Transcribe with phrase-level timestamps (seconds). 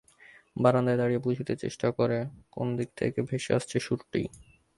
[0.55, 4.21] বারান্দায় দাঁড়িয়ে বুঝতে চেষ্টা করে ঠিক কোন দিক থেকে ভেসে আসছে সুরটি।